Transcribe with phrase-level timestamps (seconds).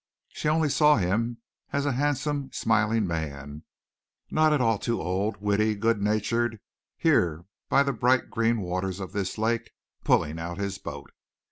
[0.29, 1.37] She only saw him
[1.71, 3.65] as a handsome, smiling man,
[4.31, 6.59] not at all too old, witty, good natured,
[6.97, 9.69] here by the bright green waters of this lake,
[10.03, 11.11] pulling out his boat.